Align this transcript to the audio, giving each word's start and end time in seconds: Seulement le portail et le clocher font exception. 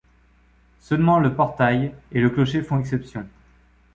Seulement 0.79 1.19
le 1.19 1.35
portail 1.35 1.93
et 2.11 2.21
le 2.21 2.31
clocher 2.31 2.63
font 2.63 2.79
exception. 2.79 3.23